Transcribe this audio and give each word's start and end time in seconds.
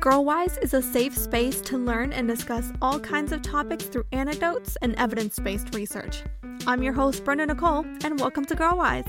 Girlwise 0.00 0.62
is 0.62 0.74
a 0.74 0.82
safe 0.82 1.16
space 1.16 1.60
to 1.62 1.78
learn 1.78 2.12
and 2.12 2.28
discuss 2.28 2.70
all 2.82 3.00
kinds 3.00 3.32
of 3.32 3.40
topics 3.42 3.86
through 3.86 4.04
anecdotes 4.12 4.76
and 4.82 4.94
evidence 4.96 5.38
based 5.38 5.74
research. 5.74 6.22
I'm 6.66 6.82
your 6.82 6.92
host, 6.92 7.24
Brenda 7.24 7.46
Nicole, 7.46 7.84
and 8.04 8.20
welcome 8.20 8.44
to 8.44 8.54
Girlwise. 8.54 9.08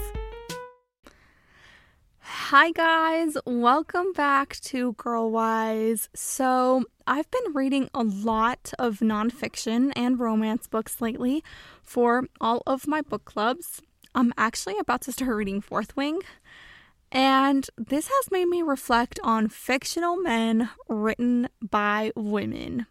Hi, 2.19 2.71
guys, 2.71 3.37
welcome 3.45 4.13
back 4.13 4.59
to 4.61 4.93
Girlwise. 4.93 6.07
So, 6.15 6.85
I've 7.05 7.29
been 7.31 7.53
reading 7.53 7.89
a 7.93 8.03
lot 8.03 8.73
of 8.79 8.99
nonfiction 8.99 9.91
and 9.95 10.17
romance 10.19 10.67
books 10.67 11.01
lately 11.01 11.43
for 11.83 12.23
all 12.39 12.63
of 12.65 12.87
my 12.87 13.01
book 13.01 13.25
clubs. 13.25 13.81
I'm 14.15 14.33
actually 14.37 14.77
about 14.79 15.01
to 15.01 15.11
start 15.11 15.35
reading 15.35 15.61
Fourth 15.61 15.95
Wing. 15.97 16.21
And 17.11 17.69
this 17.77 18.07
has 18.07 18.31
made 18.31 18.47
me 18.47 18.61
reflect 18.61 19.19
on 19.23 19.47
fictional 19.47 20.17
men 20.17 20.69
written 20.87 21.47
by 21.61 22.11
women. 22.15 22.87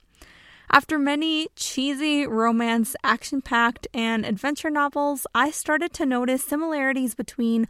After 0.70 0.98
many 0.98 1.48
cheesy 1.54 2.26
romance, 2.26 2.96
action 3.04 3.40
packed, 3.40 3.86
and 3.94 4.26
adventure 4.26 4.70
novels, 4.70 5.26
I 5.34 5.50
started 5.50 5.92
to 5.94 6.06
notice 6.06 6.44
similarities 6.44 7.14
between 7.14 7.68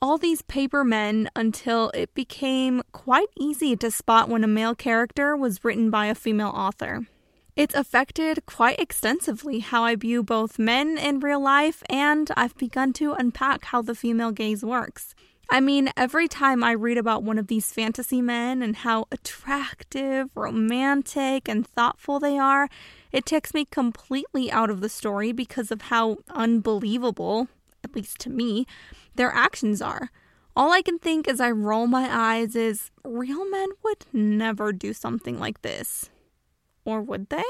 all 0.00 0.16
these 0.16 0.42
paper 0.42 0.84
men 0.84 1.28
until 1.34 1.90
it 1.90 2.14
became 2.14 2.82
quite 2.92 3.28
easy 3.38 3.76
to 3.76 3.90
spot 3.90 4.28
when 4.28 4.44
a 4.44 4.48
male 4.48 4.74
character 4.74 5.36
was 5.36 5.64
written 5.64 5.90
by 5.90 6.06
a 6.06 6.14
female 6.14 6.48
author. 6.48 7.06
It's 7.56 7.74
affected 7.74 8.46
quite 8.46 8.80
extensively 8.80 9.58
how 9.58 9.82
I 9.82 9.96
view 9.96 10.22
both 10.22 10.58
men 10.58 10.96
in 10.96 11.20
real 11.20 11.42
life, 11.42 11.82
and 11.90 12.30
I've 12.36 12.56
begun 12.56 12.92
to 12.94 13.12
unpack 13.12 13.66
how 13.66 13.82
the 13.82 13.94
female 13.94 14.30
gaze 14.30 14.64
works. 14.64 15.14
I 15.52 15.58
mean, 15.58 15.90
every 15.96 16.28
time 16.28 16.62
I 16.62 16.70
read 16.70 16.96
about 16.96 17.24
one 17.24 17.36
of 17.36 17.48
these 17.48 17.72
fantasy 17.72 18.22
men 18.22 18.62
and 18.62 18.76
how 18.76 19.06
attractive, 19.10 20.30
romantic, 20.36 21.48
and 21.48 21.66
thoughtful 21.66 22.20
they 22.20 22.38
are, 22.38 22.68
it 23.10 23.26
takes 23.26 23.52
me 23.52 23.64
completely 23.64 24.52
out 24.52 24.70
of 24.70 24.80
the 24.80 24.88
story 24.88 25.32
because 25.32 25.72
of 25.72 25.82
how 25.82 26.18
unbelievable, 26.28 27.48
at 27.82 27.96
least 27.96 28.20
to 28.20 28.30
me, 28.30 28.64
their 29.16 29.32
actions 29.32 29.82
are. 29.82 30.12
All 30.54 30.70
I 30.70 30.82
can 30.82 31.00
think 31.00 31.26
as 31.26 31.40
I 31.40 31.50
roll 31.50 31.88
my 31.88 32.08
eyes 32.08 32.54
is 32.54 32.92
real 33.04 33.48
men 33.50 33.70
would 33.82 34.06
never 34.12 34.72
do 34.72 34.92
something 34.92 35.40
like 35.40 35.62
this. 35.62 36.10
Or 36.84 37.02
would 37.02 37.28
they? 37.28 37.42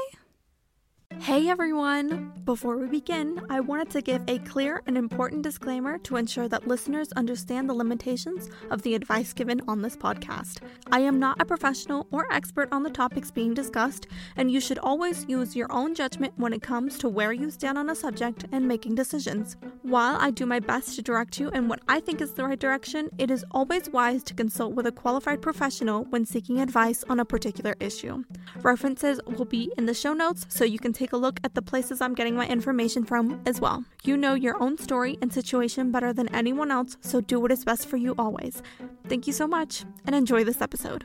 Hey 1.19 1.49
everyone! 1.49 2.31
Before 2.45 2.77
we 2.77 2.87
begin, 2.87 3.39
I 3.49 3.59
wanted 3.59 3.91
to 3.91 4.01
give 4.01 4.23
a 4.27 4.39
clear 4.39 4.81
and 4.87 4.97
important 4.97 5.43
disclaimer 5.43 5.99
to 5.99 6.15
ensure 6.15 6.47
that 6.47 6.67
listeners 6.67 7.11
understand 7.13 7.69
the 7.69 7.73
limitations 7.73 8.49
of 8.71 8.81
the 8.81 8.95
advice 8.95 9.31
given 9.31 9.61
on 9.67 9.81
this 9.81 9.95
podcast. 9.95 10.59
I 10.91 11.01
am 11.01 11.19
not 11.19 11.39
a 11.39 11.45
professional 11.45 12.07
or 12.11 12.31
expert 12.33 12.69
on 12.71 12.81
the 12.81 12.89
topics 12.89 13.29
being 13.29 13.53
discussed, 13.53 14.07
and 14.35 14.51
you 14.51 14.59
should 14.59 14.79
always 14.79 15.25
use 15.29 15.55
your 15.55 15.71
own 15.71 15.93
judgment 15.93 16.33
when 16.37 16.53
it 16.53 16.63
comes 16.63 16.97
to 16.99 17.09
where 17.09 17.31
you 17.31 17.51
stand 17.51 17.77
on 17.77 17.89
a 17.89 17.95
subject 17.95 18.45
and 18.51 18.67
making 18.67 18.95
decisions. 18.95 19.57
While 19.83 20.17
I 20.19 20.31
do 20.31 20.45
my 20.45 20.59
best 20.59 20.95
to 20.95 21.01
direct 21.03 21.39
you 21.39 21.49
in 21.49 21.67
what 21.67 21.81
I 21.87 21.99
think 21.99 22.21
is 22.21 22.33
the 22.33 22.45
right 22.45 22.59
direction, 22.59 23.09
it 23.19 23.29
is 23.29 23.45
always 23.51 23.89
wise 23.89 24.23
to 24.23 24.33
consult 24.33 24.73
with 24.73 24.87
a 24.87 24.91
qualified 24.91 25.41
professional 25.41 26.05
when 26.05 26.25
seeking 26.25 26.59
advice 26.59 27.03
on 27.07 27.19
a 27.19 27.25
particular 27.25 27.75
issue. 27.79 28.23
References 28.61 29.19
will 29.25 29.45
be 29.45 29.71
in 29.77 29.85
the 29.85 29.93
show 29.93 30.13
notes 30.13 30.45
so 30.49 30.65
you 30.65 30.79
can 30.79 30.93
take 31.01 31.13
a 31.13 31.17
look 31.17 31.39
at 31.43 31.55
the 31.55 31.63
places 31.63 31.99
I'm 31.99 32.13
getting 32.13 32.35
my 32.35 32.47
information 32.47 33.03
from 33.03 33.41
as 33.47 33.59
well. 33.59 33.83
You 34.03 34.15
know 34.15 34.35
your 34.35 34.61
own 34.61 34.77
story 34.77 35.17
and 35.19 35.33
situation 35.33 35.91
better 35.91 36.13
than 36.13 36.27
anyone 36.29 36.69
else, 36.69 36.95
so 37.01 37.21
do 37.21 37.39
what 37.39 37.51
is 37.51 37.65
best 37.65 37.87
for 37.87 37.97
you 37.97 38.13
always. 38.19 38.61
Thank 39.07 39.25
you 39.25 39.33
so 39.33 39.47
much 39.47 39.83
and 40.05 40.13
enjoy 40.13 40.43
this 40.43 40.61
episode. 40.61 41.03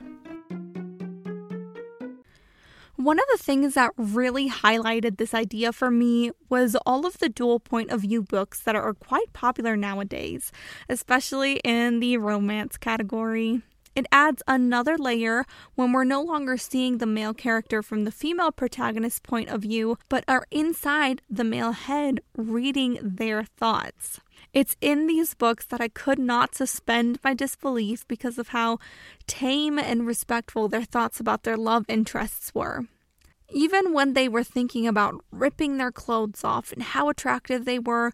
One 2.97 3.19
of 3.19 3.25
the 3.33 3.39
things 3.39 3.73
that 3.73 3.93
really 3.97 4.51
highlighted 4.51 5.17
this 5.17 5.33
idea 5.33 5.73
for 5.73 5.91
me 5.91 6.31
was 6.51 6.77
all 6.85 7.07
of 7.07 7.17
the 7.19 7.31
dual 7.31 7.59
point 7.59 7.91
of 7.91 8.03
view 8.03 8.21
books 8.23 8.61
that 8.61 8.77
are 8.77 8.93
quite 8.93 9.33
popular 9.33 9.79
nowadays, 9.79 10.53
especially 10.91 11.61
in 11.65 12.01
the 12.01 12.19
romance 12.19 12.77
category. 12.77 13.63
It 13.97 14.07
adds 14.13 14.43
another 14.47 14.99
layer 14.99 15.47
when 15.75 15.91
we're 15.91 16.05
no 16.05 16.21
longer 16.21 16.59
seeing 16.59 16.99
the 16.99 17.07
male 17.07 17.33
character 17.33 17.83
from 17.83 18.05
the 18.05 18.11
female 18.11 18.53
protagonist's 18.53 19.21
point 19.21 19.49
of 19.49 19.63
view, 19.63 19.97
but 20.11 20.23
are 20.29 20.47
inside 20.51 21.23
the 21.31 21.45
male 21.45 21.73
head 21.73 22.21
reading 22.37 22.99
their 23.03 23.45
thoughts. 23.45 24.21
It's 24.53 24.77
in 24.83 25.07
these 25.07 25.33
books 25.33 25.65
that 25.67 25.81
I 25.81 25.89
could 25.89 26.19
not 26.19 26.55
suspend 26.55 27.21
my 27.25 27.33
disbelief 27.33 28.07
because 28.07 28.37
of 28.37 28.49
how 28.49 28.79
tame 29.27 29.79
and 29.79 30.07
respectful 30.07 30.69
their 30.69 30.85
thoughts 30.85 31.19
about 31.19 31.45
their 31.45 31.57
love 31.57 31.87
interests 31.89 32.55
were. 32.55 32.85
Even 33.49 33.95
when 33.95 34.13
they 34.13 34.29
were 34.29 34.45
thinking 34.45 34.87
about 34.87 35.25
ripping 35.31 35.79
their 35.79 35.93
clothes 35.93 36.45
off 36.45 36.71
and 36.71 36.83
how 36.83 37.09
attractive 37.09 37.65
they 37.65 37.79
were, 37.79 38.13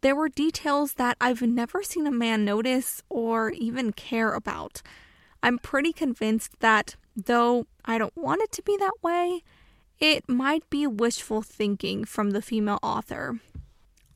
there 0.00 0.16
were 0.16 0.28
details 0.28 0.94
that 0.94 1.16
I've 1.20 1.42
never 1.42 1.84
seen 1.84 2.08
a 2.08 2.10
man 2.10 2.44
notice 2.44 3.00
or 3.08 3.50
even 3.50 3.92
care 3.92 4.32
about. 4.32 4.82
I'm 5.42 5.58
pretty 5.58 5.92
convinced 5.92 6.60
that 6.60 6.96
though 7.16 7.66
I 7.84 7.98
don't 7.98 8.16
want 8.16 8.42
it 8.42 8.52
to 8.52 8.62
be 8.62 8.76
that 8.78 9.02
way, 9.02 9.42
it 9.98 10.28
might 10.28 10.68
be 10.70 10.86
wishful 10.86 11.42
thinking 11.42 12.04
from 12.04 12.30
the 12.30 12.42
female 12.42 12.78
author. 12.82 13.40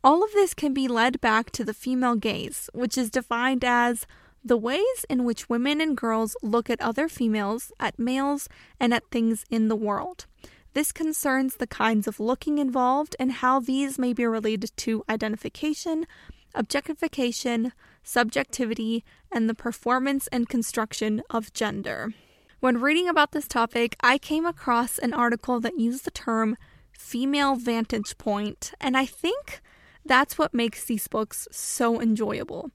All 0.03 0.23
of 0.23 0.33
this 0.33 0.55
can 0.55 0.75
be 0.75 0.89
led 0.89 1.21
back 1.21 1.51
to 1.53 1.65
the 1.65 1.75
female 1.75 2.15
gaze, 2.15 2.69
which 2.75 2.99
is 2.99 3.11
defined 3.11 3.65
as 3.65 4.07
the 4.45 4.57
ways 4.59 5.07
in 5.09 5.25
which 5.25 5.49
women 5.49 5.81
and 5.81 5.97
girls 5.97 6.37
look 6.43 6.69
at 6.69 6.81
other 6.81 7.09
females, 7.09 7.73
at 7.81 7.99
males, 7.99 8.49
and 8.79 8.93
at 8.93 9.11
things 9.11 9.45
in 9.51 9.69
the 9.69 9.77
world. 9.77 10.27
This 10.75 10.93
concerns 10.93 11.57
the 11.57 11.67
kinds 11.67 12.07
of 12.07 12.21
looking 12.21 12.59
involved 12.59 13.17
and 13.19 13.33
how 13.33 13.61
these 13.61 13.99
may 13.99 14.13
be 14.13 14.27
related 14.27 14.73
to 14.79 15.05
identification, 15.09 16.07
objectification, 16.55 17.73
subjectivity, 18.03 19.05
and 19.33 19.49
the 19.49 19.55
performance 19.55 20.29
and 20.29 20.49
construction 20.49 21.23
of 21.31 21.53
gender. 21.53 22.13
When 22.61 22.81
reading 22.81 23.09
about 23.09 23.33
this 23.33 23.47
topic, 23.49 23.97
I 24.01 24.17
came 24.19 24.47
across 24.47 24.99
an 24.99 25.13
article 25.13 25.61
that 25.61 25.79
used 25.79 26.05
the 26.05 26.11
term 26.11 26.57
female 26.93 27.57
vantage 27.57 28.17
point, 28.17 28.73
and 28.81 28.97
I 28.97 29.05
think 29.05 29.61
that's 30.07 30.39
what 30.39 30.55
makes 30.55 30.85
these 30.85 31.09
books 31.09 31.47
so 31.51 32.01
enjoyable. 32.01 32.71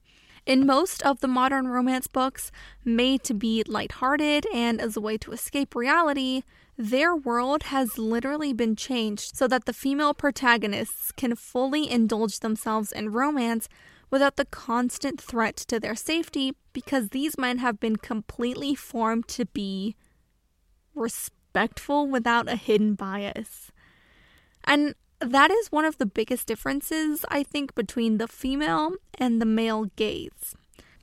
In 0.46 0.66
most 0.66 1.02
of 1.04 1.20
the 1.20 1.28
modern 1.28 1.68
romance 1.68 2.08
books, 2.08 2.52
made 2.84 3.24
to 3.24 3.34
be 3.34 3.64
lighthearted 3.68 4.46
and 4.54 4.82
as 4.82 4.98
a 4.98 5.02
way 5.02 5.18
to 5.20 5.32
escape 5.32 5.76
reality, 5.76 6.44
their 6.80 7.14
world 7.14 7.64
has 7.64 7.98
literally 7.98 8.54
been 8.54 8.74
changed 8.74 9.36
so 9.36 9.50
that 9.50 9.66
the 9.66 9.74
female 9.74 10.14
protagonists 10.14 11.12
can 11.12 11.36
fully 11.36 11.92
indulge 11.92 12.40
themselves 12.40 12.94
in 12.94 13.12
romance 13.12 13.68
without 14.10 14.38
the 14.38 14.46
constant 14.46 15.20
threat 15.20 15.58
to 15.58 15.78
their 15.78 15.94
safety 15.94 16.56
because 16.72 17.10
these 17.10 17.38
men 17.38 17.58
have 17.58 17.82
been 17.82 17.98
completely 17.98 18.74
formed 18.76 19.28
to 19.28 19.46
be 19.48 19.98
respectful 20.96 22.08
without 22.08 22.48
a 22.48 22.56
hidden 22.56 22.94
bias. 22.94 23.74
And 24.64 24.96
that 25.20 25.52
is 25.52 25.68
one 25.74 25.84
of 25.84 25.98
the 25.98 26.06
biggest 26.06 26.48
differences, 26.48 27.26
I 27.28 27.44
think, 27.44 27.76
between 27.76 28.20
the 28.20 28.28
female 28.30 28.94
and 29.16 29.42
the 29.42 29.46
male 29.46 29.88
gaze. 29.98 30.56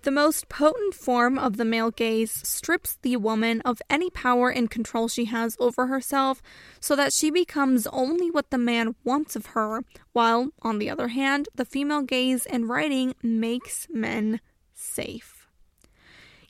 The 0.06 0.12
most 0.12 0.48
potent 0.48 0.94
form 0.94 1.36
of 1.36 1.56
the 1.56 1.64
male 1.64 1.90
gaze 1.90 2.30
strips 2.30 2.96
the 3.02 3.16
woman 3.16 3.60
of 3.62 3.82
any 3.90 4.08
power 4.08 4.50
and 4.50 4.70
control 4.70 5.08
she 5.08 5.24
has 5.24 5.56
over 5.58 5.88
herself 5.88 6.40
so 6.78 6.94
that 6.94 7.12
she 7.12 7.28
becomes 7.28 7.88
only 7.88 8.30
what 8.30 8.50
the 8.50 8.56
man 8.56 8.94
wants 9.02 9.34
of 9.34 9.46
her, 9.46 9.82
while, 10.12 10.50
on 10.62 10.78
the 10.78 10.88
other 10.88 11.08
hand, 11.08 11.48
the 11.56 11.64
female 11.64 12.02
gaze 12.02 12.46
in 12.46 12.68
writing 12.68 13.16
makes 13.20 13.88
men 13.90 14.40
safe. 14.72 15.48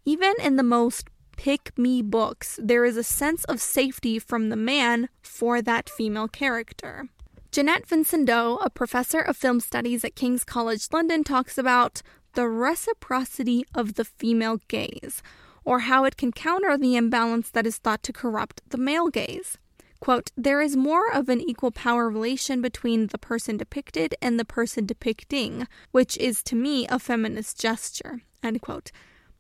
Even 0.05 0.35
in 0.43 0.57
the 0.57 0.63
most 0.63 1.09
pick 1.39 1.79
me 1.79 2.03
books, 2.03 2.61
there 2.63 2.85
is 2.85 2.99
a 2.99 3.03
sense 3.03 3.45
of 3.45 3.59
safety 3.59 4.19
from 4.19 4.51
the 4.51 4.57
man 4.57 5.09
for 5.23 5.63
that 5.63 5.89
female 5.89 6.29
character. 6.29 7.09
Ginette 7.53 7.87
Vincendeau, 7.87 8.59
a 8.59 8.69
professor 8.69 9.21
of 9.21 9.35
film 9.35 9.61
studies 9.61 10.05
at 10.05 10.15
King's 10.15 10.45
College 10.45 10.89
London, 10.93 11.25
talks 11.25 11.57
about 11.57 12.03
the 12.37 12.49
reciprocity 12.49 13.65
of 13.75 13.95
the 13.95 14.05
female 14.05 14.61
gaze, 14.69 15.23
or 15.65 15.81
how 15.81 16.05
it 16.05 16.19
can 16.19 16.31
counter 16.31 16.77
the 16.77 16.95
imbalance 16.95 17.51
that 17.51 17.67
is 17.67 17.79
thought 17.79 18.03
to 18.03 18.13
corrupt 18.13 18.61
the 18.69 18.79
male 18.79 19.09
gaze. 19.09 19.59
Quote, 20.01 20.31
there 20.37 20.61
is 20.61 20.77
more 20.77 21.11
of 21.11 21.31
an 21.31 21.41
equal 21.41 21.71
power 21.71 22.11
relation 22.11 22.61
between 22.61 23.07
the 23.07 23.17
person 23.17 23.57
depicted 23.57 24.15
and 24.21 24.39
the 24.39 24.45
person 24.45 24.85
depicting, 24.85 25.67
which 25.93 26.19
is 26.19 26.43
to 26.43 26.55
me 26.55 26.87
a 26.89 26.99
feminist 26.99 27.59
gesture. 27.59 28.21
End 28.43 28.61
quote. 28.61 28.93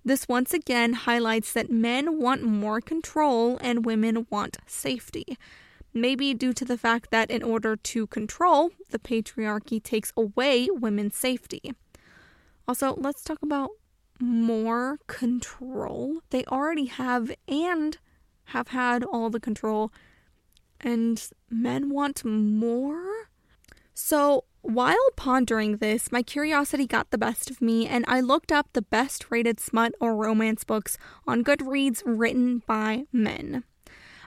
This 0.02 0.26
once 0.26 0.54
again 0.54 0.94
highlights 0.94 1.52
that 1.52 1.70
men 1.70 2.18
want 2.18 2.42
more 2.42 2.80
control 2.80 3.58
and 3.60 3.84
women 3.84 4.26
want 4.30 4.56
safety. 4.66 5.36
Maybe 5.92 6.32
due 6.32 6.54
to 6.54 6.64
the 6.64 6.78
fact 6.78 7.10
that 7.10 7.30
in 7.30 7.42
order 7.42 7.76
to 7.76 8.06
control, 8.06 8.70
the 8.90 8.98
patriarchy 8.98 9.82
takes 9.82 10.12
away 10.16 10.68
women's 10.70 11.16
safety. 11.16 11.74
Also, 12.68 12.94
let's 12.96 13.22
talk 13.22 13.42
about 13.42 13.70
more 14.18 14.98
control 15.06 16.20
they 16.30 16.44
already 16.46 16.86
have 16.86 17.30
and 17.46 17.98
have 18.46 18.68
had 18.68 19.04
all 19.04 19.28
the 19.28 19.40
control 19.40 19.92
and 20.80 21.30
men 21.50 21.90
want 21.90 22.24
more. 22.24 23.28
So, 23.94 24.44
while 24.62 25.10
pondering 25.16 25.76
this, 25.76 26.10
my 26.10 26.22
curiosity 26.22 26.86
got 26.86 27.10
the 27.10 27.18
best 27.18 27.50
of 27.50 27.62
me, 27.62 27.86
and 27.86 28.04
I 28.08 28.20
looked 28.20 28.50
up 28.50 28.68
the 28.72 28.82
best 28.82 29.30
rated 29.30 29.60
smut 29.60 29.94
or 30.00 30.16
romance 30.16 30.64
books 30.64 30.98
on 31.26 31.44
Goodreads 31.44 32.02
written 32.04 32.62
by 32.66 33.04
men. 33.12 33.64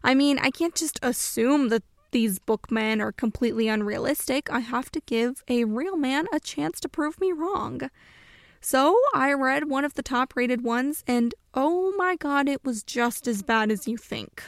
I 0.03 0.15
mean, 0.15 0.39
I 0.39 0.49
can't 0.49 0.75
just 0.75 0.97
assume 1.03 1.69
that 1.69 1.83
these 2.11 2.39
bookmen 2.39 3.01
are 3.01 3.11
completely 3.11 3.67
unrealistic. 3.67 4.49
I 4.49 4.61
have 4.61 4.89
to 4.91 5.01
give 5.01 5.43
a 5.47 5.65
real 5.65 5.97
man 5.97 6.25
a 6.33 6.39
chance 6.39 6.79
to 6.79 6.89
prove 6.89 7.19
me 7.19 7.31
wrong. 7.31 7.89
So 8.61 8.99
I 9.13 9.33
read 9.33 9.69
one 9.69 9.85
of 9.85 9.93
the 9.93 10.03
top 10.03 10.35
rated 10.35 10.63
ones, 10.63 11.03
and 11.07 11.33
oh 11.53 11.93
my 11.97 12.15
god, 12.15 12.49
it 12.49 12.63
was 12.63 12.83
just 12.83 13.27
as 13.27 13.41
bad 13.41 13.71
as 13.71 13.87
you 13.87 13.97
think. 13.97 14.43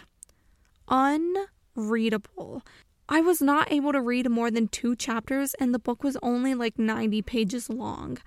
Unreadable. 0.88 2.64
I 3.08 3.22
was 3.22 3.42
not 3.42 3.72
able 3.72 3.92
to 3.92 4.02
read 4.02 4.30
more 4.30 4.52
than 4.52 4.68
two 4.68 4.96
chapters, 4.96 5.54
and 5.56 5.74
the 5.74 5.80
book 5.80 6.04
was 6.04 6.18
only 6.22 6.54
like 6.54 6.78
90 6.78 7.22
pages 7.24 7.70
long. 7.70 8.18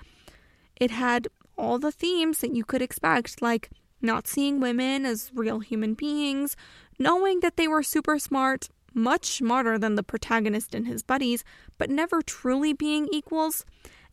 It 0.77 0.91
had 0.91 1.29
all 1.57 1.79
the 1.79 1.93
themes 1.93 2.41
that 2.41 2.55
you 2.55 2.65
could 2.65 2.83
expect, 2.83 3.41
like 3.41 3.71
not 4.03 4.27
seeing 4.27 4.61
women 4.61 5.07
as 5.07 5.31
real 5.35 5.61
human 5.61 5.95
beings, 5.95 6.57
knowing 6.99 7.41
that 7.41 7.57
they 7.57 7.69
were 7.69 7.83
super 7.83 8.19
smart, 8.19 8.69
much 8.93 9.27
smarter 9.27 9.79
than 9.79 9.95
the 9.95 10.03
protagonist 10.03 10.75
and 10.75 10.87
his 10.87 11.03
buddies, 11.03 11.45
but 11.79 11.91
never 11.91 12.23
truly 12.23 12.73
being 12.73 13.09
equals, 13.13 13.65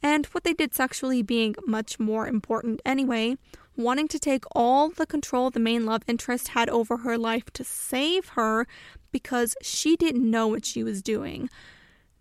and 0.03 0.25
what 0.27 0.43
they 0.43 0.53
did 0.53 0.73
sexually 0.73 1.21
being 1.21 1.55
much 1.65 1.99
more 1.99 2.27
important 2.27 2.81
anyway, 2.85 3.37
wanting 3.75 4.07
to 4.09 4.19
take 4.19 4.43
all 4.53 4.89
the 4.89 5.05
control 5.05 5.49
the 5.49 5.59
main 5.59 5.85
love 5.85 6.03
interest 6.07 6.49
had 6.49 6.69
over 6.69 6.97
her 6.97 7.17
life 7.17 7.45
to 7.53 7.63
save 7.63 8.29
her 8.29 8.67
because 9.11 9.55
she 9.61 9.95
didn't 9.95 10.29
know 10.29 10.47
what 10.47 10.65
she 10.65 10.83
was 10.83 11.01
doing. 11.01 11.49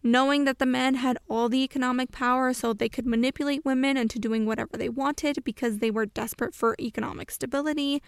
Knowing 0.03 0.45
that 0.45 0.59
the 0.59 0.67
men 0.67 0.95
had 0.95 1.19
all 1.29 1.49
the 1.49 1.63
economic 1.63 2.11
power 2.11 2.53
so 2.53 2.73
they 2.73 2.89
could 2.89 3.07
manipulate 3.07 3.65
women 3.65 3.97
into 3.97 4.19
doing 4.19 4.47
whatever 4.47 4.77
they 4.77 4.89
wanted 4.89 5.45
because 5.45 5.79
they 5.79 5.91
were 5.91 6.07
desperate 6.07 6.55
for 6.55 6.75
economic 6.81 7.31
stability, 7.31 8.03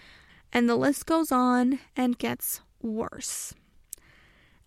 and 0.52 0.68
the 0.68 0.76
list 0.76 1.04
goes 1.04 1.30
on 1.30 1.78
and 1.94 2.18
gets 2.18 2.62
worse. 2.80 3.52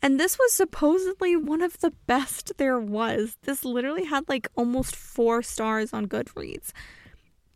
And 0.05 0.19
this 0.19 0.37
was 0.37 0.53
supposedly 0.53 1.35
one 1.35 1.63
of 1.63 1.79
the 1.79 1.89
best 2.05 2.57
there 2.57 2.79
was. 2.79 3.37
This 3.41 3.65
literally 3.65 4.05
had 4.05 4.29
like 4.29 4.47
almost 4.55 4.95
four 4.95 5.41
stars 5.41 5.93
on 5.93 6.05
Goodreads. 6.05 6.71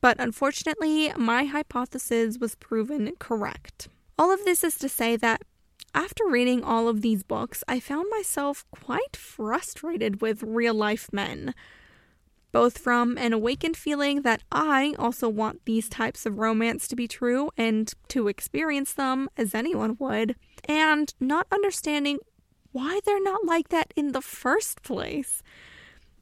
But 0.01 0.19
unfortunately, 0.19 1.13
my 1.15 1.43
hypothesis 1.43 2.39
was 2.39 2.55
proven 2.55 3.11
correct. 3.19 3.87
All 4.17 4.33
of 4.33 4.45
this 4.45 4.63
is 4.63 4.79
to 4.79 4.89
say 4.89 5.15
that 5.17 5.43
after 5.93 6.25
reading 6.27 6.63
all 6.63 6.87
of 6.87 7.03
these 7.03 7.21
books, 7.21 7.63
I 7.67 7.79
found 7.79 8.07
myself 8.09 8.65
quite 8.71 9.15
frustrated 9.15 10.19
with 10.19 10.41
real 10.41 10.73
life 10.73 11.13
men. 11.13 11.53
Both 12.51 12.79
from 12.79 13.15
an 13.19 13.31
awakened 13.31 13.77
feeling 13.77 14.23
that 14.23 14.41
I 14.51 14.95
also 14.97 15.29
want 15.29 15.65
these 15.65 15.87
types 15.87 16.25
of 16.25 16.39
romance 16.39 16.87
to 16.87 16.95
be 16.95 17.07
true 17.07 17.51
and 17.55 17.93
to 18.07 18.27
experience 18.27 18.91
them 18.91 19.29
as 19.37 19.53
anyone 19.53 19.97
would, 19.99 20.35
and 20.67 21.13
not 21.19 21.45
understanding 21.51 22.17
why 22.71 22.99
they're 23.05 23.23
not 23.23 23.45
like 23.45 23.69
that 23.69 23.93
in 23.95 24.11
the 24.11 24.21
first 24.21 24.81
place. 24.83 25.41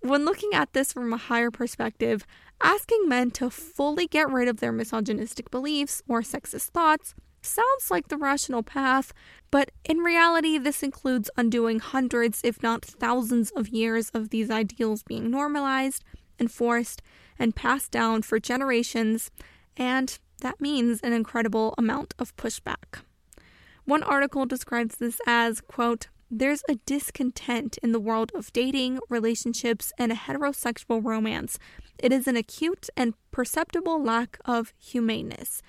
When 0.02 0.26
looking 0.26 0.54
at 0.54 0.74
this 0.74 0.94
from 0.94 1.12
a 1.12 1.18
higher 1.18 1.52
perspective, 1.52 2.26
asking 2.62 3.08
men 3.08 3.32
to 3.32 3.50
fully 3.50 4.08
get 4.08 4.30
rid 4.30 4.48
of 4.48 4.60
their 4.60 4.72
misogynistic 4.72 5.52
beliefs 5.52 6.02
or 6.08 6.22
sexist 6.22 6.70
thoughts 6.70 7.16
sounds 7.42 7.90
like 7.90 8.08
the 8.08 8.18
rational 8.18 8.64
path, 8.64 9.14
but 9.52 9.72
in 9.86 10.00
reality, 10.00 10.58
this 10.58 10.84
includes 10.84 11.30
undoing 11.38 11.80
hundreds, 11.80 12.42
if 12.44 12.62
not 12.62 12.84
thousands, 12.84 13.52
of 13.52 13.70
years 13.70 14.10
of 14.10 14.30
these 14.30 14.50
ideals 14.50 15.04
being 15.04 15.32
normalized, 15.32 16.04
enforced, 16.40 17.02
and 17.40 17.56
passed 17.56 17.92
down 17.92 18.22
for 18.22 18.40
generations, 18.40 19.32
and 19.76 20.20
that 20.42 20.62
means 20.62 21.02
an 21.02 21.14
incredible 21.14 21.74
amount 21.78 22.14
of 22.20 22.36
pushback. 22.36 23.02
One 23.86 24.04
article 24.04 24.46
describes 24.46 24.98
this 24.98 25.22
as, 25.26 25.62
quote, 25.62 26.08
there's 26.30 26.64
a 26.70 26.76
discontent 26.86 27.78
in 27.82 27.92
the 27.92 28.00
world 28.00 28.32
of 28.36 28.52
dating, 28.54 29.00
relationships, 29.10 29.94
and 29.98 30.12
a 30.12 30.16
heterosexual 30.16 31.04
romance. 31.04 31.58
It 31.98 32.12
is 32.12 32.28
an 32.28 32.36
acute 32.36 32.90
and 32.98 33.14
perceptible 33.32 34.02
lack 34.02 34.38
of 34.46 34.74
humaneness. 34.78 35.62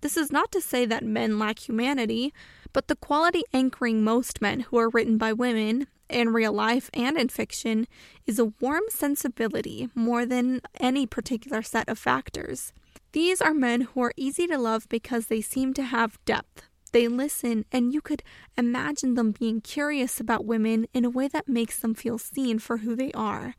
This 0.00 0.16
is 0.16 0.30
not 0.30 0.52
to 0.52 0.60
say 0.60 0.84
that 0.86 1.02
men 1.02 1.38
lack 1.38 1.68
humanity, 1.68 2.32
but 2.72 2.88
the 2.88 2.96
quality 2.96 3.42
anchoring 3.52 4.04
most 4.04 4.42
men 4.42 4.60
who 4.60 4.76
are 4.76 4.90
written 4.90 5.16
by 5.18 5.32
women, 5.32 5.86
in 6.08 6.32
real 6.32 6.52
life 6.52 6.90
and 6.92 7.16
in 7.16 7.28
fiction, 7.28 7.86
is 8.26 8.38
a 8.38 8.52
warm 8.60 8.82
sensibility 8.90 9.88
more 9.94 10.26
than 10.26 10.60
any 10.78 11.06
particular 11.06 11.62
set 11.62 11.88
of 11.88 11.98
factors. 11.98 12.72
These 13.12 13.40
are 13.40 13.54
men 13.54 13.82
who 13.82 14.02
are 14.02 14.12
easy 14.16 14.46
to 14.48 14.58
love 14.58 14.88
because 14.88 15.26
they 15.26 15.40
seem 15.40 15.72
to 15.74 15.84
have 15.84 16.22
depth, 16.24 16.64
they 16.94 17.08
listen, 17.08 17.64
and 17.72 17.92
you 17.92 18.00
could 18.00 18.22
imagine 18.56 19.14
them 19.14 19.32
being 19.32 19.60
curious 19.60 20.20
about 20.20 20.44
women 20.44 20.86
in 20.94 21.04
a 21.04 21.10
way 21.10 21.26
that 21.26 21.48
makes 21.48 21.80
them 21.80 21.92
feel 21.92 22.18
seen 22.18 22.60
for 22.60 22.78
who 22.78 22.94
they 22.94 23.10
are. 23.12 23.56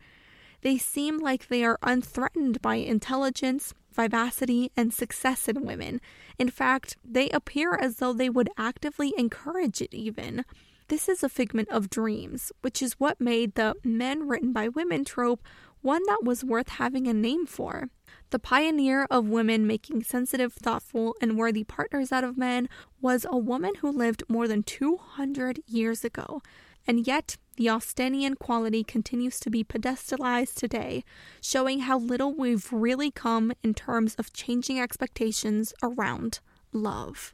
They 0.61 0.77
seem 0.77 1.19
like 1.19 1.49
they 1.49 1.61
are 1.65 1.77
unthreatened 1.83 2.61
by 2.61 2.75
intelligence, 2.75 3.73
vivacity, 3.91 4.71
and 4.77 4.93
success 4.93 5.49
in 5.49 5.65
women. 5.65 5.99
In 6.39 6.49
fact, 6.49 6.95
they 7.03 7.29
appear 7.29 7.75
as 7.75 7.97
though 7.97 8.13
they 8.13 8.29
would 8.29 8.49
actively 8.57 9.13
encourage 9.17 9.81
it, 9.81 9.93
even. 9.93 10.45
This 10.87 11.09
is 11.09 11.21
a 11.21 11.27
figment 11.27 11.67
of 11.69 11.89
dreams, 11.89 12.53
which 12.61 12.81
is 12.81 13.01
what 13.01 13.19
made 13.19 13.55
the 13.55 13.75
men 13.83 14.29
written 14.29 14.53
by 14.53 14.69
women 14.69 15.03
trope 15.03 15.43
one 15.81 16.03
that 16.07 16.23
was 16.23 16.45
worth 16.45 16.69
having 16.69 17.05
a 17.05 17.13
name 17.13 17.45
for. 17.45 17.89
The 18.29 18.39
pioneer 18.39 19.07
of 19.09 19.27
women 19.27 19.67
making 19.67 20.03
sensitive, 20.03 20.53
thoughtful, 20.53 21.15
and 21.21 21.37
worthy 21.37 21.63
partners 21.63 22.11
out 22.11 22.23
of 22.23 22.37
men 22.37 22.69
was 23.01 23.25
a 23.29 23.37
woman 23.37 23.75
who 23.75 23.91
lived 23.91 24.23
more 24.27 24.47
than 24.47 24.63
200 24.63 25.61
years 25.67 26.03
ago. 26.03 26.41
And 26.87 27.07
yet, 27.07 27.37
the 27.57 27.69
Austenian 27.69 28.35
quality 28.35 28.83
continues 28.83 29.39
to 29.39 29.49
be 29.49 29.63
pedestalized 29.63 30.55
today, 30.55 31.03
showing 31.41 31.81
how 31.81 31.97
little 31.97 32.33
we've 32.33 32.71
really 32.71 33.11
come 33.11 33.53
in 33.63 33.73
terms 33.73 34.15
of 34.15 34.33
changing 34.33 34.79
expectations 34.79 35.73
around 35.81 36.39
love. 36.71 37.33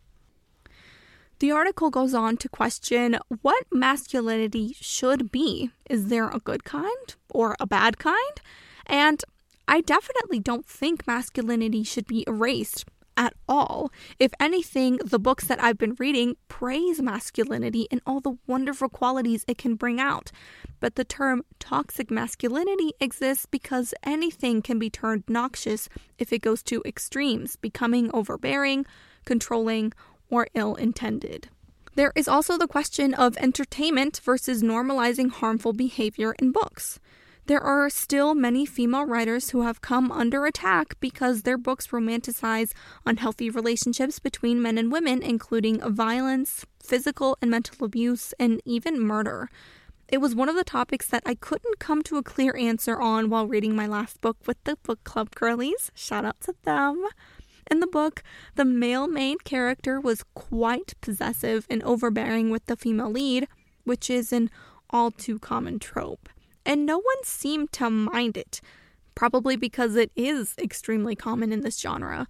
The 1.39 1.51
article 1.51 1.89
goes 1.89 2.13
on 2.13 2.37
to 2.37 2.47
question 2.47 3.17
what 3.41 3.65
masculinity 3.71 4.75
should 4.79 5.31
be. 5.31 5.71
Is 5.89 6.09
there 6.09 6.29
a 6.29 6.37
good 6.37 6.63
kind 6.63 7.15
or 7.31 7.55
a 7.59 7.65
bad 7.65 7.97
kind? 7.97 8.41
And 8.85 9.23
I 9.67 9.81
definitely 9.81 10.39
don't 10.39 10.65
think 10.65 11.07
masculinity 11.07 11.83
should 11.83 12.07
be 12.07 12.23
erased 12.27 12.85
at 13.17 13.33
all. 13.47 13.91
If 14.19 14.31
anything, 14.39 14.97
the 14.97 15.19
books 15.19 15.45
that 15.47 15.61
I've 15.63 15.77
been 15.77 15.95
reading 15.99 16.35
praise 16.47 17.01
masculinity 17.01 17.87
and 17.91 18.01
all 18.05 18.19
the 18.19 18.37
wonderful 18.47 18.89
qualities 18.89 19.45
it 19.47 19.57
can 19.57 19.75
bring 19.75 19.99
out. 19.99 20.31
But 20.79 20.95
the 20.95 21.03
term 21.03 21.43
toxic 21.59 22.09
masculinity 22.09 22.93
exists 22.99 23.45
because 23.45 23.93
anything 24.03 24.61
can 24.61 24.79
be 24.79 24.89
turned 24.89 25.23
noxious 25.27 25.89
if 26.17 26.33
it 26.33 26.41
goes 26.41 26.63
to 26.63 26.81
extremes, 26.85 27.55
becoming 27.55 28.09
overbearing, 28.13 28.85
controlling, 29.25 29.93
or 30.29 30.47
ill 30.53 30.75
intended. 30.75 31.49
There 31.93 32.13
is 32.15 32.27
also 32.27 32.57
the 32.57 32.67
question 32.67 33.13
of 33.13 33.37
entertainment 33.37 34.21
versus 34.23 34.63
normalizing 34.63 35.29
harmful 35.29 35.73
behavior 35.73 36.33
in 36.39 36.51
books. 36.51 36.99
There 37.47 37.61
are 37.61 37.89
still 37.89 38.35
many 38.35 38.67
female 38.67 39.05
writers 39.05 39.49
who 39.49 39.63
have 39.63 39.81
come 39.81 40.11
under 40.11 40.45
attack 40.45 40.95
because 40.99 41.41
their 41.41 41.57
books 41.57 41.87
romanticize 41.87 42.71
unhealthy 43.03 43.49
relationships 43.49 44.19
between 44.19 44.61
men 44.61 44.77
and 44.77 44.91
women, 44.91 45.23
including 45.23 45.79
violence, 45.79 46.65
physical 46.83 47.37
and 47.41 47.49
mental 47.49 47.83
abuse, 47.83 48.33
and 48.39 48.61
even 48.63 48.99
murder. 48.99 49.49
It 50.07 50.19
was 50.19 50.35
one 50.35 50.49
of 50.49 50.55
the 50.55 50.63
topics 50.63 51.07
that 51.07 51.23
I 51.25 51.33
couldn't 51.33 51.79
come 51.79 52.03
to 52.03 52.17
a 52.17 52.23
clear 52.23 52.55
answer 52.55 53.01
on 53.01 53.29
while 53.29 53.47
reading 53.47 53.75
my 53.75 53.87
last 53.87 54.21
book 54.21 54.37
with 54.45 54.63
the 54.63 54.75
book 54.83 55.03
club 55.03 55.33
girlies. 55.33 55.91
Shout 55.95 56.25
out 56.25 56.39
to 56.41 56.53
them. 56.63 57.03
In 57.71 57.79
the 57.79 57.87
book, 57.87 58.21
the 58.55 58.65
male 58.65 59.07
main 59.07 59.37
character 59.39 59.99
was 59.99 60.23
quite 60.35 60.93
possessive 61.01 61.65
and 61.69 61.81
overbearing 61.83 62.51
with 62.51 62.67
the 62.67 62.75
female 62.75 63.09
lead, 63.09 63.47
which 63.83 64.11
is 64.11 64.31
an 64.31 64.51
all 64.91 65.09
too 65.09 65.39
common 65.39 65.79
trope 65.79 66.29
and 66.65 66.85
no 66.85 66.97
one 66.97 67.23
seemed 67.23 67.71
to 67.73 67.89
mind 67.89 68.37
it, 68.37 68.61
probably 69.15 69.55
because 69.55 69.95
it 69.95 70.11
is 70.15 70.55
extremely 70.57 71.15
common 71.15 71.51
in 71.51 71.61
this 71.61 71.79
genre. 71.79 72.27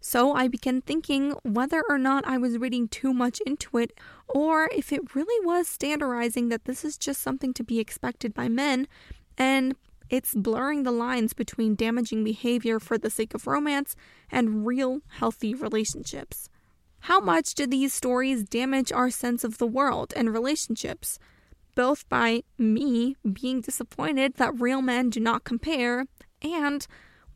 So 0.00 0.32
I 0.32 0.46
began 0.46 0.80
thinking 0.80 1.32
whether 1.42 1.82
or 1.88 1.98
not 1.98 2.26
I 2.26 2.38
was 2.38 2.58
reading 2.58 2.88
too 2.88 3.12
much 3.12 3.40
into 3.44 3.78
it, 3.78 3.92
or 4.28 4.68
if 4.72 4.92
it 4.92 5.14
really 5.14 5.44
was 5.44 5.66
standardizing 5.66 6.48
that 6.50 6.64
this 6.66 6.84
is 6.84 6.96
just 6.96 7.20
something 7.20 7.52
to 7.54 7.64
be 7.64 7.80
expected 7.80 8.32
by 8.32 8.48
men, 8.48 8.86
and 9.36 9.74
it's 10.08 10.34
blurring 10.34 10.84
the 10.84 10.92
lines 10.92 11.32
between 11.32 11.74
damaging 11.74 12.24
behavior 12.24 12.78
for 12.78 12.96
the 12.96 13.10
sake 13.10 13.34
of 13.34 13.46
romance 13.46 13.94
and 14.30 14.66
real 14.66 15.00
healthy 15.08 15.54
relationships. 15.54 16.48
How 17.00 17.20
much 17.20 17.54
do 17.54 17.66
these 17.66 17.92
stories 17.92 18.44
damage 18.44 18.92
our 18.92 19.10
sense 19.10 19.44
of 19.44 19.58
the 19.58 19.66
world 19.66 20.12
and 20.16 20.32
relationships? 20.32 21.18
Both 21.78 22.08
by 22.08 22.42
me 22.58 23.14
being 23.22 23.60
disappointed 23.60 24.34
that 24.34 24.60
real 24.60 24.82
men 24.82 25.10
do 25.10 25.20
not 25.20 25.44
compare 25.44 26.06
and 26.42 26.84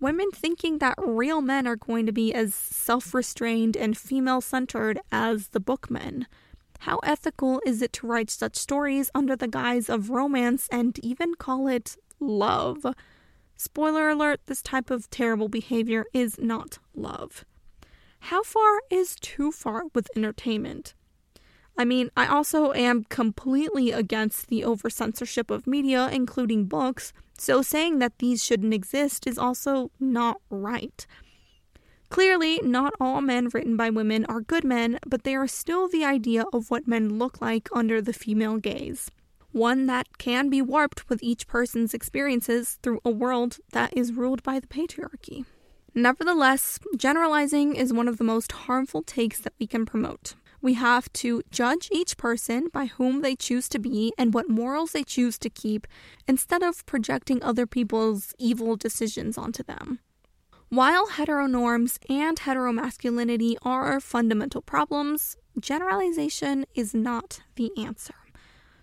women 0.01 0.33
thinking 0.33 0.79
that 0.79 0.99
real 0.99 1.41
men 1.41 1.65
are 1.69 1.77
going 1.77 2.07
to 2.07 2.13
be 2.13 2.35
as 2.35 2.53
self 2.53 3.15
restrained 3.15 3.77
and 3.77 3.97
female 3.97 4.41
centered 4.41 4.99
as 5.13 5.51
the 5.51 5.61
bookmen. 5.61 6.27
How 6.81 6.99
ethical 7.05 7.63
is 7.65 7.83
it 7.83 7.93
to 7.93 8.09
write 8.09 8.31
such 8.31 8.57
stories 8.57 9.13
under 9.15 9.37
the 9.37 9.47
guise 9.47 9.89
of 9.89 10.11
romance 10.11 10.67
and 10.73 10.99
even 11.05 11.37
call 11.37 11.69
it 11.69 11.97
love? 12.19 12.85
Spoiler 13.55 14.11
alert 14.11 14.41
this 14.47 14.61
type 14.61 14.91
of 14.91 15.09
terrible 15.09 15.49
behavior 15.49 16.05
is 16.13 16.37
not 16.41 16.81
love. 16.97 17.45
How 18.19 18.43
far 18.43 18.83
is 18.91 19.15
too 19.15 19.53
far 19.53 19.85
with 19.95 20.09
entertainment? 20.17 20.95
I 21.77 21.85
mean, 21.85 22.11
I 22.17 22.27
also 22.27 22.73
am 22.73 23.05
completely 23.05 23.93
against 23.93 24.49
the 24.49 24.65
over 24.65 24.91
censorship 24.91 25.51
of 25.51 25.67
media, 25.67 26.09
including 26.13 26.67
books, 26.67 27.13
so 27.39 27.63
saying 27.63 27.99
that 27.99 28.19
these 28.19 28.45
shouldn't 28.45 28.75
exist 28.75 29.27
is 29.27 29.39
also 29.39 29.91
not 29.99 30.37
right. 30.51 31.07
Clearly, 32.11 32.61
not 32.63 32.93
all 33.01 33.23
men 33.23 33.49
written 33.55 33.75
by 33.75 33.89
women 33.89 34.27
are 34.27 34.43
good 34.43 34.65
men, 34.65 34.99
but 35.07 35.25
they 35.25 35.35
are 35.35 35.49
still 35.49 35.89
the 35.89 36.05
idea 36.05 36.45
of 36.53 36.71
what 36.71 36.87
men 36.87 37.19
look 37.19 37.41
like 37.41 37.71
under 37.73 38.03
the 38.03 38.13
female 38.13 38.59
gaze. 38.59 39.11
One 39.53 39.87
that 39.87 40.19
can 40.19 40.51
be 40.51 40.61
warped 40.61 41.09
with 41.09 41.23
each 41.23 41.47
person's 41.47 41.95
experiences 41.95 42.79
through 42.83 43.01
a 43.03 43.11
world 43.11 43.59
that 43.73 43.97
is 43.97 44.13
ruled 44.13 44.43
by 44.43 44.61
the 44.61 44.67
patriarchy. 44.67 45.47
Nevertheless, 45.95 46.79
generalizing 46.97 47.77
is 47.77 47.93
one 47.93 48.09
of 48.09 48.19
the 48.19 48.25
most 48.25 48.53
harmful 48.53 49.03
takes 49.03 49.41
that 49.41 49.55
we 49.59 49.67
can 49.67 49.87
promote. 49.87 50.35
We 50.63 50.75
have 50.75 51.13
to 51.15 51.43
judge 51.51 51.89
each 51.91 52.17
person 52.17 52.69
by 52.73 52.87
whom 52.87 53.21
they 53.21 53.35
choose 53.35 53.69
to 53.71 53.81
be 53.81 54.13
and 54.17 54.33
what 54.33 54.49
morals 54.49 54.93
they 54.93 55.03
choose 55.03 55.37
to 55.41 55.51
keep 55.51 55.89
instead 56.29 56.63
of 56.63 56.87
projecting 56.87 57.43
other 57.43 57.67
people's 57.67 58.33
evil 58.39 58.77
decisions 58.77 59.37
onto 59.37 59.65
them. 59.65 59.99
While 60.69 61.09
heteronorms 61.09 61.99
and 62.09 62.39
heteromasculinity 62.39 63.57
are 63.63 64.01
fundamental 64.01 64.63
problems, 64.63 65.37
generalization 65.59 66.65
is 66.75 66.95
not 66.95 67.41
the 67.57 67.73
answer. 67.77 68.15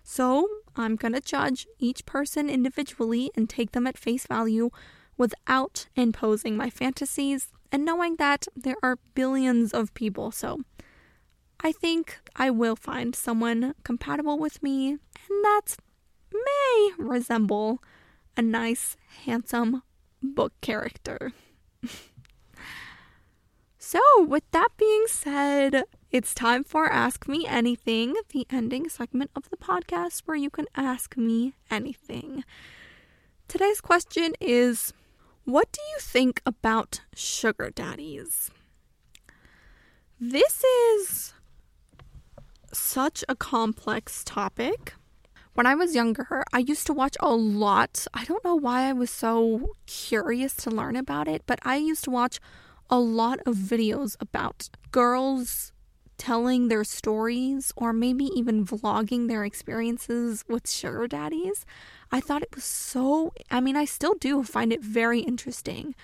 So, 0.02 0.46
I'm 0.76 0.96
going 0.96 1.14
to 1.14 1.20
judge 1.20 1.66
each 1.78 2.04
person 2.04 2.50
individually 2.50 3.30
and 3.34 3.48
take 3.48 3.72
them 3.72 3.86
at 3.86 3.98
face 3.98 4.26
value 4.26 4.70
without 5.16 5.88
imposing 5.96 6.56
my 6.56 6.70
fantasies 6.70 7.48
and 7.72 7.84
knowing 7.84 8.16
that 8.16 8.46
there 8.54 8.76
are 8.82 8.98
billions 9.14 9.72
of 9.72 9.94
people. 9.94 10.30
So, 10.30 10.60
I 11.62 11.72
think 11.72 12.18
I 12.36 12.48
will 12.48 12.76
find 12.76 13.14
someone 13.14 13.74
compatible 13.84 14.38
with 14.38 14.62
me, 14.62 14.92
and 14.92 15.44
that 15.44 15.76
may 16.32 16.90
resemble 16.98 17.82
a 18.36 18.40
nice, 18.42 18.96
handsome 19.24 19.82
book 20.22 20.54
character. 20.62 21.32
so, 23.78 24.00
with 24.18 24.44
that 24.52 24.68
being 24.78 25.04
said, 25.06 25.84
it's 26.10 26.32
time 26.32 26.64
for 26.64 26.90
Ask 26.90 27.28
Me 27.28 27.46
Anything, 27.46 28.14
the 28.30 28.46
ending 28.50 28.88
segment 28.88 29.30
of 29.36 29.50
the 29.50 29.58
podcast 29.58 30.22
where 30.24 30.36
you 30.36 30.48
can 30.48 30.66
ask 30.74 31.16
me 31.18 31.52
anything. 31.70 32.42
Today's 33.48 33.82
question 33.82 34.32
is 34.40 34.94
What 35.44 35.70
do 35.72 35.80
you 35.92 35.98
think 36.00 36.40
about 36.46 37.02
sugar 37.14 37.70
daddies? 37.70 38.50
This 40.18 40.64
is 40.64 41.34
such 42.90 43.22
a 43.28 43.36
complex 43.36 44.24
topic. 44.24 44.94
When 45.54 45.64
I 45.64 45.76
was 45.76 45.94
younger, 45.94 46.42
I 46.52 46.58
used 46.58 46.88
to 46.88 46.92
watch 46.92 47.16
a 47.20 47.32
lot. 47.32 48.06
I 48.12 48.24
don't 48.24 48.44
know 48.44 48.56
why 48.56 48.88
I 48.88 48.92
was 48.92 49.10
so 49.10 49.76
curious 49.86 50.56
to 50.56 50.70
learn 50.70 50.96
about 50.96 51.28
it, 51.28 51.42
but 51.46 51.60
I 51.62 51.76
used 51.76 52.02
to 52.04 52.10
watch 52.10 52.40
a 52.88 52.98
lot 52.98 53.38
of 53.46 53.54
videos 53.54 54.16
about 54.18 54.70
girls 54.90 55.72
telling 56.18 56.66
their 56.66 56.82
stories 56.82 57.72
or 57.76 57.92
maybe 57.92 58.24
even 58.24 58.66
vlogging 58.66 59.28
their 59.28 59.44
experiences 59.44 60.44
with 60.48 60.68
sugar 60.68 61.06
daddies. 61.06 61.64
I 62.10 62.20
thought 62.20 62.42
it 62.42 62.56
was 62.56 62.64
so, 62.64 63.32
I 63.52 63.60
mean, 63.60 63.76
I 63.76 63.84
still 63.84 64.14
do 64.14 64.42
find 64.42 64.72
it 64.72 64.82
very 64.82 65.20
interesting. 65.20 65.94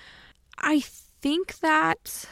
I 0.58 0.80
think 0.80 1.58
that 1.58 2.26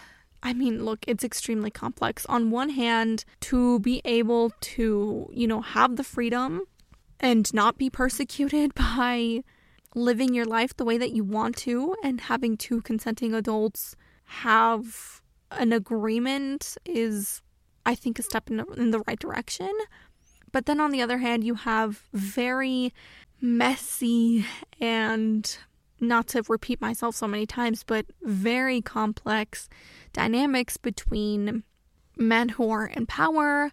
I 0.44 0.52
mean, 0.52 0.84
look, 0.84 1.04
it's 1.08 1.24
extremely 1.24 1.70
complex. 1.70 2.26
On 2.26 2.50
one 2.50 2.68
hand, 2.68 3.24
to 3.40 3.80
be 3.80 4.02
able 4.04 4.52
to, 4.60 5.30
you 5.32 5.46
know, 5.46 5.62
have 5.62 5.96
the 5.96 6.04
freedom 6.04 6.62
and 7.18 7.52
not 7.54 7.78
be 7.78 7.88
persecuted 7.88 8.74
by 8.76 9.42
living 9.94 10.34
your 10.34 10.44
life 10.44 10.76
the 10.76 10.84
way 10.84 10.98
that 10.98 11.12
you 11.12 11.24
want 11.24 11.56
to 11.56 11.94
and 12.04 12.20
having 12.20 12.56
two 12.56 12.82
consenting 12.82 13.32
adults 13.32 13.96
have 14.24 15.22
an 15.50 15.72
agreement 15.72 16.76
is, 16.84 17.40
I 17.86 17.94
think, 17.94 18.18
a 18.18 18.22
step 18.22 18.50
in, 18.50 18.62
in 18.76 18.90
the 18.90 19.02
right 19.06 19.18
direction. 19.18 19.72
But 20.52 20.66
then 20.66 20.78
on 20.78 20.90
the 20.90 21.00
other 21.00 21.18
hand, 21.18 21.42
you 21.44 21.54
have 21.54 22.02
very 22.12 22.92
messy 23.40 24.44
and 24.80 25.56
not 26.08 26.26
to 26.28 26.42
repeat 26.48 26.80
myself 26.80 27.16
so 27.16 27.26
many 27.26 27.46
times, 27.46 27.84
but 27.84 28.06
very 28.22 28.80
complex 28.80 29.68
dynamics 30.12 30.76
between 30.76 31.64
men 32.16 32.50
who 32.50 32.70
are 32.70 32.86
in 32.86 33.06
power 33.06 33.72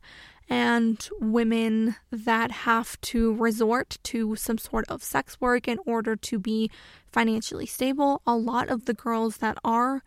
and 0.50 1.10
women 1.22 1.96
that 2.12 2.52
have 2.52 3.00
to 3.00 3.34
resort 3.36 3.98
to 4.04 4.36
some 4.36 4.58
sort 4.58 4.86
of 4.90 5.02
sex 5.02 5.40
work 5.40 5.68
in 5.68 5.80
order 5.86 6.16
to 6.16 6.38
be 6.38 6.70
financially 7.12 7.66
stable. 7.66 8.22
A 8.28 8.36
lot 8.36 8.70
of 8.70 8.86
the 8.86 8.94
girls 8.94 9.38
that 9.38 9.58
are 9.64 10.04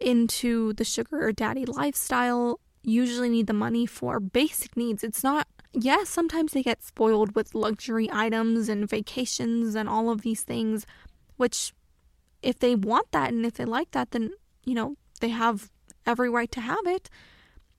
into 0.00 0.72
the 0.74 0.84
sugar 0.84 1.30
daddy 1.32 1.66
lifestyle 1.66 2.60
usually 2.82 3.28
need 3.28 3.48
the 3.48 3.52
money 3.52 3.84
for 3.84 4.20
basic 4.20 4.76
needs. 4.76 5.02
It's 5.04 5.22
not, 5.22 5.46
yes, 5.72 6.08
sometimes 6.08 6.52
they 6.52 6.62
get 6.62 6.82
spoiled 6.82 7.34
with 7.34 7.54
luxury 7.54 8.08
items 8.10 8.68
and 8.68 8.88
vacations 8.88 9.74
and 9.74 9.88
all 9.88 10.08
of 10.08 10.22
these 10.22 10.42
things, 10.42 10.86
which 11.36 11.72
if 12.42 12.58
they 12.58 12.74
want 12.74 13.10
that 13.12 13.32
and 13.32 13.44
if 13.44 13.54
they 13.54 13.64
like 13.64 13.90
that, 13.92 14.10
then, 14.10 14.30
you 14.64 14.74
know, 14.74 14.96
they 15.20 15.30
have 15.30 15.70
every 16.04 16.30
right 16.30 16.50
to 16.52 16.60
have 16.60 16.86
it. 16.86 17.08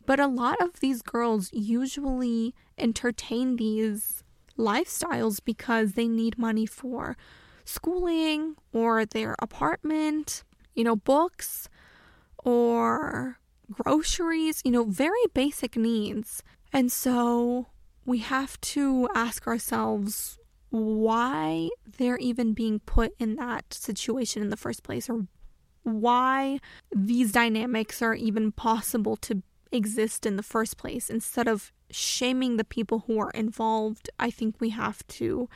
But 0.05 0.19
a 0.19 0.27
lot 0.27 0.61
of 0.61 0.79
these 0.79 1.01
girls 1.01 1.49
usually 1.51 2.53
entertain 2.77 3.57
these 3.57 4.23
lifestyles 4.57 5.39
because 5.43 5.93
they 5.93 6.07
need 6.07 6.37
money 6.37 6.65
for 6.65 7.17
schooling 7.65 8.55
or 8.71 9.05
their 9.05 9.35
apartment, 9.39 10.43
you 10.73 10.83
know, 10.83 10.95
books 10.95 11.69
or 12.37 13.39
groceries, 13.71 14.61
you 14.63 14.71
know, 14.71 14.85
very 14.85 15.25
basic 15.33 15.75
needs. 15.75 16.41
And 16.71 16.91
so 16.91 17.67
we 18.05 18.19
have 18.19 18.59
to 18.61 19.09
ask 19.13 19.45
ourselves 19.47 20.39
why 20.69 21.69
they're 21.97 22.17
even 22.17 22.53
being 22.53 22.79
put 22.79 23.13
in 23.19 23.35
that 23.35 23.73
situation 23.73 24.41
in 24.41 24.49
the 24.49 24.57
first 24.57 24.83
place 24.83 25.09
or 25.09 25.27
why 25.83 26.59
these 26.93 27.31
dynamics 27.31 28.01
are 28.01 28.13
even 28.13 28.51
possible 28.51 29.15
to 29.15 29.41
exist 29.71 30.25
in 30.25 30.35
the 30.35 30.43
first 30.43 30.77
place. 30.77 31.09
Instead 31.09 31.47
of 31.47 31.71
shaming 31.91 32.57
the 32.57 32.63
people 32.63 33.03
who 33.07 33.19
are 33.19 33.31
involved 33.31 34.09
i 34.19 34.29
think 34.29 34.55
we 34.59 34.69
have 34.69 35.05
to 35.07 35.47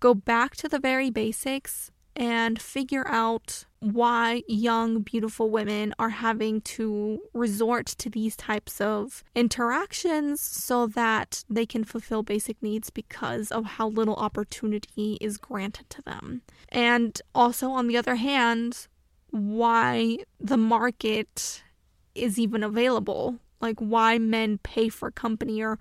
go 0.00 0.14
back 0.14 0.56
to 0.56 0.68
the 0.68 0.78
very 0.78 1.10
basics 1.10 1.90
and 2.18 2.60
figure 2.60 3.06
out 3.06 3.64
why 3.78 4.42
young, 4.48 5.02
beautiful 5.02 5.50
women 5.50 5.94
are 6.00 6.08
having 6.08 6.60
to 6.60 7.20
resort 7.32 7.86
to 7.86 8.10
these 8.10 8.34
types 8.34 8.80
of 8.80 9.22
interactions 9.36 10.40
so 10.40 10.88
that 10.88 11.44
they 11.48 11.64
can 11.64 11.84
fulfill 11.84 12.24
basic 12.24 12.60
needs 12.60 12.90
because 12.90 13.52
of 13.52 13.64
how 13.64 13.88
little 13.88 14.16
opportunity 14.16 15.16
is 15.20 15.38
granted 15.38 15.88
to 15.90 16.02
them. 16.02 16.42
And 16.70 17.22
also, 17.36 17.70
on 17.70 17.86
the 17.86 17.96
other 17.96 18.16
hand, 18.16 18.88
why 19.30 20.18
the 20.40 20.56
market 20.56 21.62
is 22.16 22.36
even 22.36 22.64
available, 22.64 23.38
like 23.60 23.78
why 23.78 24.18
men 24.18 24.58
pay 24.58 24.88
for 24.88 25.12
company 25.12 25.62
or 25.62 25.78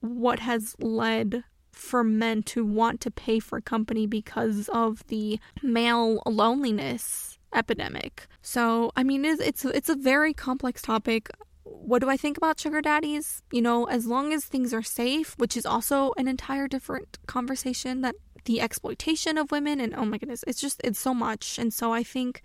what 0.00 0.38
has 0.38 0.74
led 0.78 1.44
for 1.74 2.04
men 2.04 2.42
to 2.44 2.64
want 2.64 3.00
to 3.02 3.10
pay 3.10 3.38
for 3.38 3.60
company 3.60 4.06
because 4.06 4.68
of 4.72 5.06
the 5.08 5.38
male 5.62 6.22
loneliness 6.26 7.38
epidemic. 7.54 8.26
So, 8.42 8.92
I 8.96 9.02
mean, 9.02 9.24
it's 9.24 9.40
it's, 9.40 9.64
it's 9.64 9.88
a 9.88 9.94
very 9.94 10.34
complex 10.34 10.82
topic. 10.82 11.30
What 11.62 12.00
do 12.00 12.10
I 12.10 12.16
think 12.16 12.36
about 12.36 12.60
sugar 12.60 12.80
daddies? 12.80 13.42
You 13.50 13.62
know, 13.62 13.84
as 13.84 14.06
long 14.06 14.32
as 14.32 14.44
things 14.44 14.74
are 14.74 14.82
safe, 14.82 15.34
which 15.38 15.56
is 15.56 15.64
also 15.66 16.12
an 16.16 16.28
entire 16.28 16.68
different 16.68 17.18
conversation 17.26 18.02
that 18.02 18.16
the 18.44 18.60
exploitation 18.60 19.38
of 19.38 19.50
women 19.50 19.80
and 19.80 19.94
oh 19.94 20.04
my 20.04 20.18
goodness, 20.18 20.44
it's 20.46 20.60
just 20.60 20.80
it's 20.84 20.98
so 20.98 21.14
much. 21.14 21.58
And 21.58 21.72
so 21.72 21.92
I 21.92 22.02
think 22.02 22.42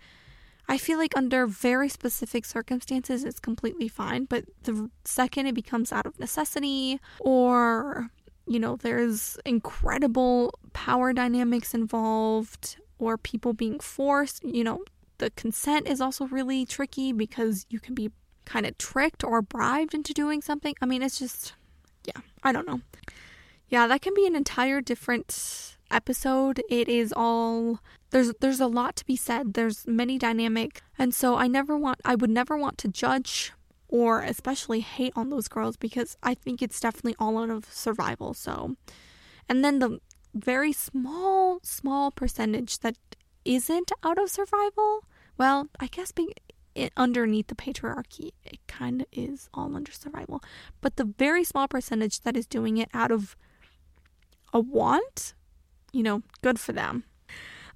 I 0.70 0.78
feel 0.78 0.98
like 0.98 1.16
under 1.16 1.48
very 1.48 1.88
specific 1.88 2.44
circumstances, 2.44 3.24
it's 3.24 3.40
completely 3.40 3.88
fine. 3.88 4.26
But 4.26 4.44
the 4.62 4.88
second 5.04 5.46
it 5.46 5.54
becomes 5.54 5.90
out 5.90 6.06
of 6.06 6.20
necessity 6.20 7.00
or, 7.18 8.10
you 8.50 8.58
know, 8.58 8.74
there's 8.74 9.38
incredible 9.44 10.52
power 10.72 11.12
dynamics 11.12 11.72
involved 11.72 12.78
or 12.98 13.16
people 13.16 13.52
being 13.52 13.78
forced, 13.78 14.42
you 14.42 14.64
know, 14.64 14.82
the 15.18 15.30
consent 15.30 15.86
is 15.86 16.00
also 16.00 16.26
really 16.26 16.66
tricky 16.66 17.12
because 17.12 17.64
you 17.70 17.78
can 17.78 17.94
be 17.94 18.10
kind 18.46 18.66
of 18.66 18.76
tricked 18.76 19.22
or 19.22 19.40
bribed 19.40 19.94
into 19.94 20.12
doing 20.12 20.42
something. 20.42 20.74
I 20.82 20.86
mean, 20.86 21.00
it's 21.00 21.20
just, 21.20 21.54
yeah, 22.04 22.22
I 22.42 22.50
don't 22.50 22.66
know. 22.66 22.80
Yeah, 23.68 23.86
that 23.86 24.02
can 24.02 24.14
be 24.14 24.26
an 24.26 24.34
entire 24.34 24.80
different 24.80 25.76
episode. 25.88 26.60
It 26.68 26.88
is 26.88 27.14
all 27.16 27.78
there's 28.10 28.32
there's 28.40 28.60
a 28.60 28.66
lot 28.66 28.96
to 28.96 29.06
be 29.06 29.14
said. 29.14 29.54
There's 29.54 29.86
many 29.86 30.18
dynamic, 30.18 30.82
and 30.98 31.14
so 31.14 31.36
I 31.36 31.46
never 31.46 31.76
want 31.76 32.00
I 32.04 32.16
would 32.16 32.30
never 32.30 32.56
want 32.56 32.78
to 32.78 32.88
judge 32.88 33.52
or 33.90 34.22
especially 34.22 34.80
hate 34.80 35.12
on 35.16 35.30
those 35.30 35.48
girls 35.48 35.76
because 35.76 36.16
I 36.22 36.34
think 36.34 36.62
it's 36.62 36.80
definitely 36.80 37.16
all 37.18 37.36
out 37.38 37.50
of 37.50 37.66
survival. 37.70 38.34
So, 38.34 38.76
and 39.48 39.64
then 39.64 39.80
the 39.80 40.00
very 40.32 40.72
small 40.72 41.58
small 41.62 42.12
percentage 42.12 42.78
that 42.78 42.96
isn't 43.44 43.90
out 44.04 44.18
of 44.18 44.30
survival. 44.30 45.04
Well, 45.36 45.68
I 45.80 45.88
guess 45.88 46.12
being 46.12 46.28
underneath 46.96 47.48
the 47.48 47.56
patriarchy, 47.56 48.30
it 48.44 48.60
kind 48.68 49.02
of 49.02 49.08
is 49.12 49.48
all 49.52 49.74
under 49.74 49.90
survival. 49.90 50.40
But 50.80 50.96
the 50.96 51.04
very 51.18 51.42
small 51.42 51.66
percentage 51.66 52.20
that 52.20 52.36
is 52.36 52.46
doing 52.46 52.76
it 52.78 52.88
out 52.94 53.10
of 53.10 53.36
a 54.52 54.60
want, 54.60 55.34
you 55.92 56.04
know, 56.04 56.22
good 56.42 56.60
for 56.60 56.72
them. 56.72 57.04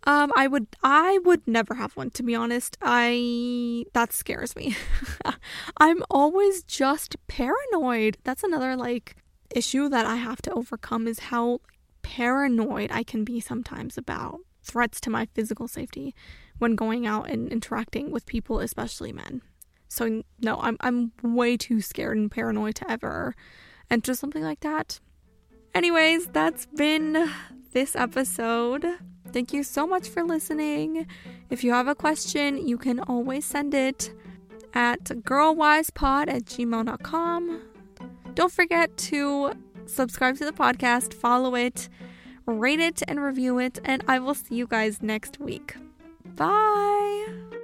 Um, 0.07 0.33
I 0.37 0.47
would 0.47 0.67
I 0.83 1.19
would 1.25 1.47
never 1.47 1.75
have 1.75 1.97
one 1.97 2.11
to 2.11 2.23
be 2.23 2.35
honest. 2.35 2.77
I 2.83 3.87
that 3.95 4.13
scares 4.13 4.55
me. 4.55 4.77
I'm 5.79 6.03
always 6.11 6.63
just 6.63 7.17
paranoid. 7.27 8.19
That's 8.23 8.45
another 8.45 8.77
like 8.77 9.17
issue 9.55 9.89
that 9.89 10.05
I 10.07 10.17
have 10.17 10.43
to 10.43 10.53
overcome 10.53 11.07
is 11.07 11.19
how 11.19 11.61
paranoid 12.03 12.91
I 12.93 13.03
can 13.03 13.25
be 13.25 13.41
sometimes 13.41 13.97
about 13.97 14.41
threats 14.63 15.01
to 15.03 15.11
my 15.11 15.27
physical 15.35 15.69
safety 15.69 16.15
when 16.59 16.75
going 16.75 17.07
out 17.07 17.29
and 17.29 17.51
interacting 17.51 18.11
with 18.11 18.27
people, 18.27 18.61
especially 18.61 19.13
men. 19.13 19.43
So 19.89 20.23
no, 20.41 20.59
I'm 20.61 20.77
I'm 20.81 21.13
way 21.23 21.57
too 21.57 21.81
scared 21.81 22.19
and 22.19 22.31
paranoid 22.31 22.75
to 22.77 22.91
ever 22.91 23.35
enter 23.91 24.15
something 24.15 24.43
like 24.43 24.61
that. 24.61 25.01
Anyways, 25.75 26.27
that's 26.27 26.67
been 26.67 27.31
this 27.73 27.97
episode. 27.97 28.87
Thank 29.35 29.53
you 29.53 29.65
so 29.65 29.85
much 29.85 30.09
for 30.09 30.23
listening. 30.23 31.09
If 31.51 31.65
you 31.65 31.73
have 31.73 31.89
a 31.89 31.97
question, 31.97 32.69
you 32.69 32.79
can 32.79 33.01
always 33.01 33.45
send 33.45 33.75
it 33.75 34.13
at 34.75 35.03
girlwisepod 35.03 36.29
at 36.29 36.45
gmail.com. 36.45 37.61
Don't 38.35 38.53
forget 38.53 38.97
to 38.97 39.55
subscribe 39.87 40.37
to 40.37 40.45
the 40.45 40.53
podcast, 40.53 41.13
follow 41.13 41.57
it, 41.57 41.89
rate 42.47 42.79
it, 42.79 43.03
and 43.09 43.21
review 43.21 43.59
it, 43.59 43.81
and 43.85 44.05
I 44.07 44.21
will 44.21 44.35
see 44.35 44.55
you 44.55 44.69
guys 44.69 45.03
next 45.03 45.41
week. 45.41 45.75
Bye! 46.37 47.64